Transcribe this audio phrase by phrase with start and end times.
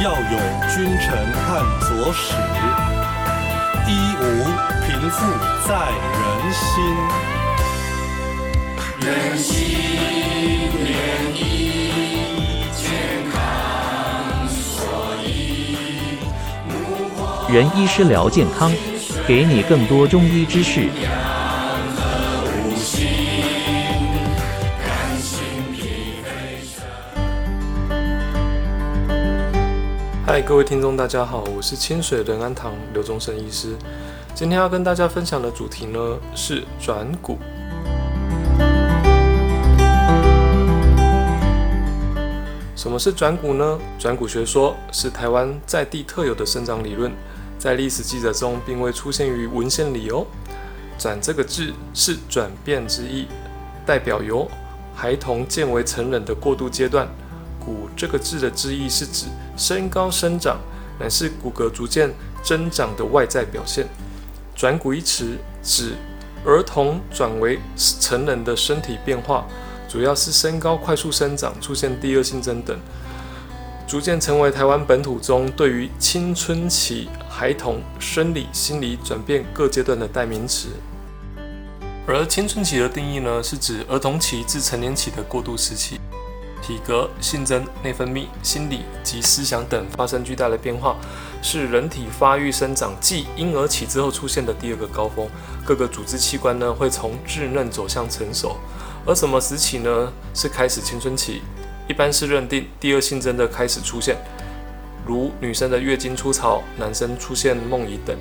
[0.00, 0.38] 要有
[0.72, 2.32] 君臣判佐使，
[3.88, 4.22] 一无
[4.86, 5.26] 贫富
[5.66, 5.74] 在
[6.14, 6.64] 人心。
[9.00, 9.56] 人心
[10.84, 10.88] 连
[11.34, 11.42] 意，
[12.76, 12.86] 健
[13.32, 14.86] 康所
[15.26, 15.28] 依。
[17.52, 18.72] 仁医师聊健康，
[19.26, 20.88] 给你更多中医知识。
[30.30, 33.74] 嗨，各位听众，大家好，我是清水仁安堂刘忠生医师。
[34.34, 37.38] 今天要跟大家分享的主题呢是转骨。
[42.76, 43.78] 什么是转骨呢？
[43.98, 47.10] 转骨学说是台湾在地特有的生长理论，
[47.58, 50.26] 在历史记载中并未出现于文献里哦。
[50.98, 53.28] 转这个字是转变之意，
[53.86, 54.46] 代表由
[54.94, 57.08] 孩童渐为成人的过渡阶段。
[57.68, 59.26] 骨这个字的字义是指
[59.58, 60.58] 身高生长，
[60.98, 62.10] 乃是骨骼逐渐
[62.42, 63.86] 增长的外在表现。
[64.56, 65.94] 转骨一词指
[66.46, 69.46] 儿童转为成人的身体变化，
[69.86, 72.78] 主要是身高快速生长、出现第二性征等，
[73.86, 80.68] 逐渐成为台湾本土中对于青春期孩童生理、心理转变各阶段的代名词。
[82.06, 86.00] 而青春期的定义呢，是指儿童期至成年期的过渡时期。
[86.68, 90.96] 体格、性征、内分泌、心理及思想等发生巨大的变化，
[91.40, 95.26] 是人体发育生长继婴儿期之后出现的第二个高峰。
[95.64, 98.58] 各个组织器官呢会从稚嫩走向成熟。
[99.06, 100.12] 而什么时期呢？
[100.34, 101.40] 是开始青春期，
[101.88, 104.18] 一般是认定第二性征的开始出现，
[105.06, 108.14] 如女生的月经初潮、男生出现梦遗等。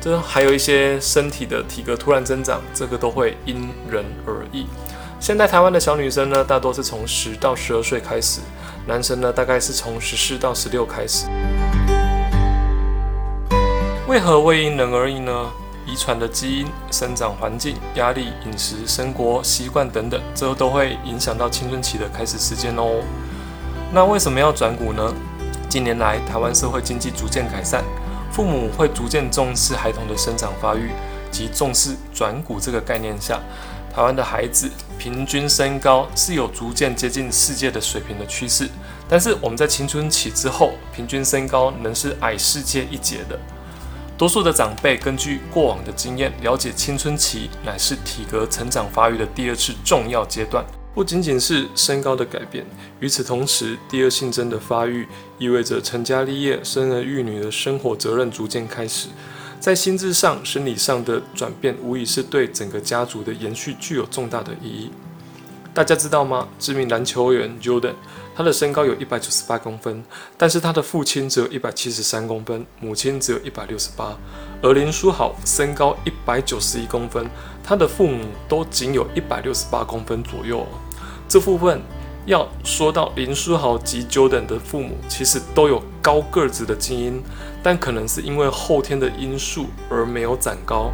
[0.00, 4.66] 这还有一些身体的体格突然增长，这个都会因人而异。
[5.20, 8.40] 现在台湾的小女生呢，大多是从十到十二岁开始；
[8.86, 11.26] 男生呢，大概是从十四到十六开始。
[14.06, 15.32] 为何会因人而异呢？
[15.84, 23.02] 遗传的基因、生长环境、压力、饮食、生活习惯等等，这都会影响到青春期的开始时间哦。
[23.90, 25.12] 那为什么要转股呢？
[25.68, 27.82] 近年来，台湾社会经济逐渐改善，
[28.30, 30.90] 父母会逐渐重视孩童的生长发育
[31.30, 33.40] 及重视转骨这个概念下。
[33.94, 38.68] 台湾的孩子平均身高是有逐渐接近世界的水平的趋势，
[39.08, 43.36] 但是我们在青春期之后，平均身高仍是矮世界一截的。
[44.16, 50.64] 多数的长辈根据过往的经验，了解青春期乃是体格成长发育的第二次重要阶段，
[50.94, 52.64] 不仅仅是身高的改变。
[53.00, 55.08] 与此同时，第二性征的发育
[55.38, 59.08] 意味着成家立业、生儿育女的生活责任逐渐开始。
[59.60, 64.90] 在心智上、生理上的转变，无疑是对整个家族的延续具有重大的意义。
[65.74, 66.48] 大家知道吗？
[66.58, 67.94] 知名篮球员 Jordan，
[68.34, 70.02] 他的身高有一百九十八公分，
[70.36, 74.16] 但是他的父亲只有一百七十三公分，母亲只有一百六十八。
[74.62, 77.28] 而林书豪身高一百九十一公分，
[77.62, 80.66] 他的父母都仅有一百六十八公分左右。
[81.28, 81.80] 这部分。
[82.26, 87.22] 要说到林书豪及 Jordan 的父母，其实都有高个子的基因，
[87.62, 90.90] 但可能是因为后天的因素而没有长高。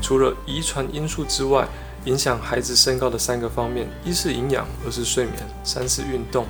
[0.00, 1.68] 除了遗传因素之外，
[2.06, 6.46] 影响孩子身高的三个方面：一是营养，二是睡眠，三是运动。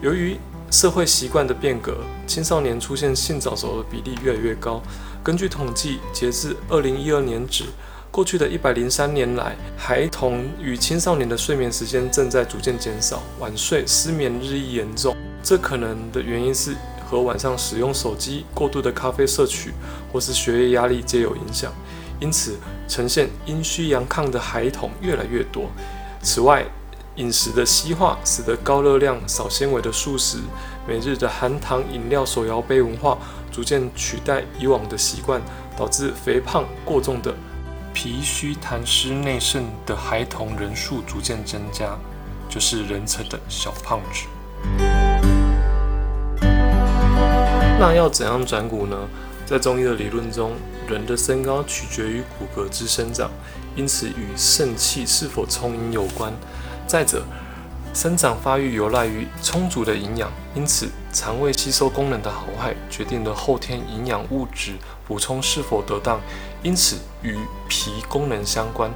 [0.00, 0.36] 由于
[0.70, 1.96] 社会习惯的变革，
[2.28, 4.80] 青少年出现性早熟的比例越来越高。
[5.24, 7.64] 根据统计，截至二零一二年止。
[8.16, 15.14] 过去的一百零三年来，孩童与青少年的睡眠时间正在逐渐减少，晚睡、失眠日益严重。
[15.42, 16.74] 这可能的原因是
[17.06, 19.70] 和晚上使用手机、过度的咖啡摄取，
[20.10, 21.70] 或是学业压力皆有影响。
[22.18, 22.56] 因此，
[22.88, 25.66] 呈现阴虚阳亢的孩童越来越多。
[26.22, 26.64] 此外，
[27.16, 30.38] 饮食的西化使得高热量、少纤维的素食、
[30.88, 33.18] 每日的含糖饮料手摇杯文化
[33.52, 35.38] 逐渐取代以往的习惯，
[35.76, 37.34] 导致肥胖过重的。
[37.96, 41.96] 脾虚痰湿内盛的孩童人数逐渐增加，
[42.46, 44.26] 就是人称的小胖子。
[47.80, 48.94] 那要怎样转骨呢？
[49.46, 50.52] 在中医的理论中，
[50.86, 53.30] 人的身高取决于骨骼之生长，
[53.74, 56.30] 因此与肾气是否充盈有关。
[56.86, 57.24] 再者，
[57.96, 64.74] 生长发育有赖于充足的营养，因此肠胃吸收功能的好坏决定了后天营养物质
[65.08, 66.20] 补充是否得当，
[66.62, 67.38] 因此与
[67.70, 68.90] 脾功能相关。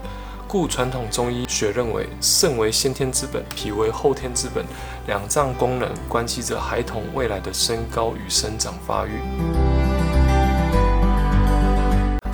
[0.47, 4.63] 故传统中医学认为，肾为先天之本，脾为后天之本，
[5.07, 9.13] 两脏功能关系着孩童未来的身高与生长发育。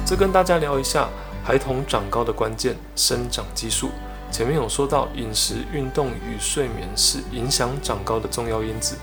[0.05, 1.09] 这跟大家聊一下
[1.45, 3.91] 孩童长高的关键——生长激素。
[4.37, 8.99] 前面有说到，饮食、运动与睡眠是影响长高的重要因子。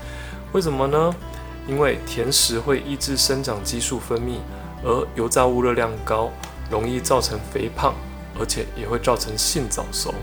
[0.52, 1.12] 为什么呢？
[1.66, 4.36] 因为甜食会抑制生长激素分泌，
[4.84, 6.30] 而油炸物热量高，
[6.70, 7.94] 容易造成肥胖，
[8.38, 10.14] 而且也会造成性早熟。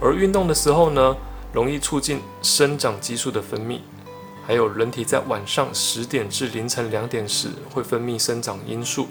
[0.00, 1.16] 而运动的时候呢，
[1.52, 3.80] 容易促进生长激素的分泌。
[4.48, 9.06] 还有人体在晚上十点至凌晨两点时会分泌生长因素，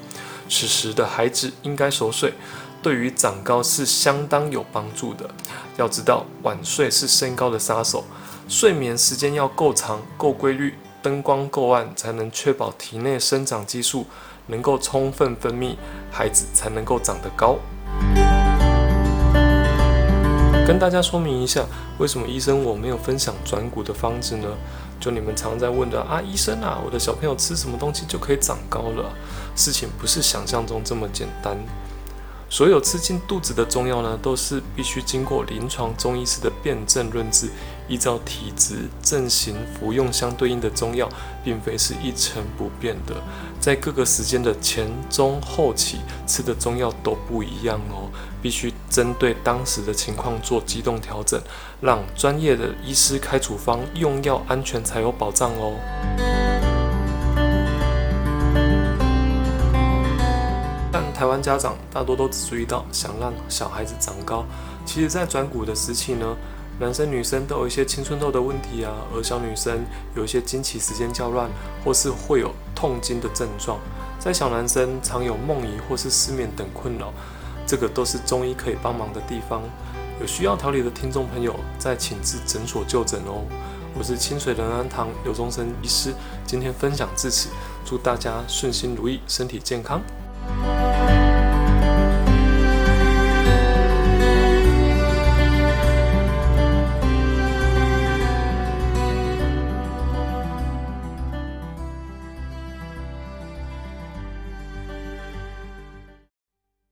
[0.50, 2.34] 此时的孩子应该熟睡，
[2.82, 5.30] 对于长高是相当有帮助的。
[5.78, 8.04] 要知道，晚睡是身高的杀手，
[8.50, 10.74] 睡眠时间要够长、够规律，
[11.04, 14.08] 灯光够暗，才能确保体内生长激素
[14.48, 15.76] 能够充分分泌，
[16.12, 17.60] 孩子才能够长得高。
[20.66, 21.64] 跟大家说明一下，
[22.00, 24.48] 为什么医生我没有分享转骨的方子呢？
[25.00, 29.12] 就你们常在问的啊，医生啊，我的小朋友吃什么东西就可以长高了？
[29.56, 31.58] 事情不是想象中这么简单。
[32.50, 37.50] 所有吃进肚子的中药呢，都是必须经过临床中医师的辨证论治，
[37.90, 41.10] 依照体质、症型服用相对应的中药，
[41.44, 43.16] 并非是一成不变的。
[43.60, 48.10] 在各个时间的前、中、后期吃的中药都不一样哦，
[48.42, 51.42] 必须针对当时的情况做机动调整，
[51.82, 56.47] 让专业的医师开处方，用药安全才有保障哦。
[61.18, 64.46] 台湾家长大多都只注意到想让小孩子长高，
[64.86, 66.38] 其实在转骨的时期呢，
[66.80, 69.84] 男生女生都有一些青春痘的问题啊，而小女生
[70.16, 71.50] 有一些经期时间较乱，
[71.84, 73.80] 或是会有痛经的症状，
[74.20, 77.12] 在小男生常有梦遗或是失眠等困扰，
[77.66, 79.64] 这个都是中医可以帮忙的地方。
[80.22, 83.44] 有需要调理的听众朋友，再请至诊所就诊哦。
[83.98, 86.14] 我是清水仁安堂刘忠生医师，
[86.46, 87.50] 今天分享至此，
[87.84, 90.00] 祝大家顺心如意，身体健康。